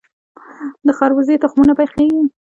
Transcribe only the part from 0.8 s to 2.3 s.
د خربوزې تخمونه پخیږي.